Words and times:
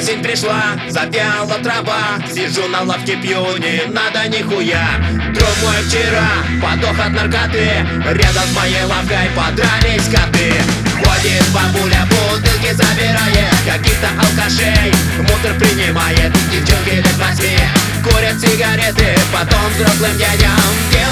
Осень 0.00 0.22
пришла, 0.22 0.78
запела 0.88 1.58
трава. 1.62 2.18
Сижу 2.32 2.66
на 2.68 2.80
лавке, 2.84 3.16
пью, 3.16 3.44
не 3.58 3.82
надо 3.92 4.26
нихуя. 4.28 4.88
Друг 5.34 5.54
мой 5.62 5.76
вчера 5.86 6.26
подох 6.62 6.98
от 6.98 7.12
наркоты. 7.12 7.68
Рядом 8.06 8.44
с 8.50 8.56
моей 8.56 8.82
лавкой 8.84 9.28
подрались 9.36 10.08
коты. 10.08 10.54
Ходит 11.04 11.44
бабуля, 11.52 12.08
бутылки 12.08 12.72
забирает. 12.72 13.52
Каких-то 13.66 14.08
алкашей 14.18 14.90
мусор 15.18 15.54
принимает. 15.58 16.32
Девчонки 16.50 16.94
лет 16.96 17.16
восьми 17.18 17.58
курят 18.02 18.40
сигареты. 18.40 19.18
Потом 19.30 19.60
взрослым 19.74 20.16
дядям 20.16 20.56
делают 20.90 21.09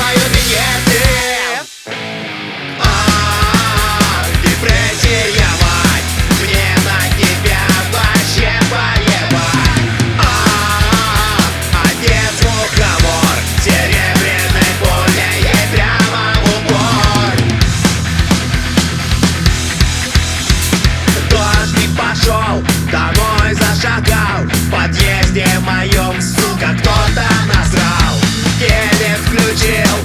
Домой 22.91 23.55
зашагал. 23.55 24.45
В 24.45 24.71
подъезде 24.71 25.47
моем, 25.61 26.21
сука, 26.21 26.75
кто-то 26.79 27.27
насрал. 27.47 28.17
Телек 28.59 29.19
включил, 29.27 29.97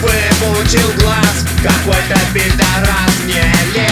выпучил 0.00 0.92
глаз. 1.00 1.44
Какой-то 1.62 2.18
пидорас 2.34 3.14
мне 3.24 3.54
лез 3.74 3.91